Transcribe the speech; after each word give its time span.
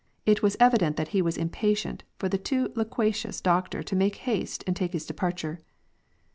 It 0.25 0.41
was 0.41 0.57
evident 0.59 0.95
that 0.97 1.09
he 1.09 1.21
was 1.21 1.37
impatient 1.37 2.03
for 2.17 2.27
the 2.27 2.39
too 2.39 2.71
loquacious 2.75 3.39
doctor 3.39 3.83
to 3.83 3.95
make 3.95 4.15
haste 4.25 4.63
and 4.65 4.75
take 4.75 4.93
his 4.93 5.05
departure. 5.05 5.59